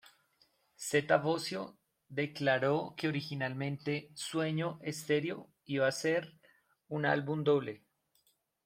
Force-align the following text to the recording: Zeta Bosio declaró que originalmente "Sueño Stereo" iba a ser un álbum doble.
Zeta 0.79 1.19
Bosio 1.19 1.77
declaró 2.09 2.95
que 2.97 3.07
originalmente 3.07 4.09
"Sueño 4.15 4.79
Stereo" 4.87 5.51
iba 5.65 5.85
a 5.87 5.91
ser 5.91 6.39
un 6.87 7.05
álbum 7.05 7.43
doble. 7.43 7.83